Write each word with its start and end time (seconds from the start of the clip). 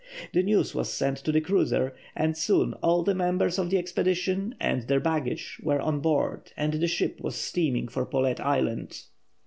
The 0.33 0.41
news 0.41 0.73
was 0.73 0.91
sent 0.91 1.17
to 1.17 1.31
the 1.31 1.41
cruiser, 1.41 1.93
and 2.15 2.35
soon 2.35 2.73
all 2.81 3.03
the 3.03 3.13
members 3.13 3.59
of 3.59 3.69
the 3.69 3.77
expedition 3.77 4.55
and 4.59 4.81
their 4.87 4.99
baggage 4.99 5.59
were 5.61 5.79
on 5.79 5.99
board 5.99 6.51
and 6.57 6.73
the 6.73 6.87
ship 6.87 7.19
was 7.21 7.35
steaming 7.35 7.87
for 7.87 8.07
Paulet 8.07 8.39
Island. 8.39 8.99